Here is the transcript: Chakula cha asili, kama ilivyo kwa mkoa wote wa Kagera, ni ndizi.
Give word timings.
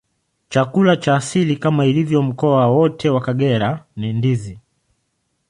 Chakula 0.49 0.97
cha 0.97 1.15
asili, 1.15 1.55
kama 1.57 1.85
ilivyo 1.85 2.19
kwa 2.19 2.27
mkoa 2.29 2.67
wote 2.67 3.09
wa 3.09 3.21
Kagera, 3.21 3.85
ni 3.95 4.13
ndizi. 4.13 4.59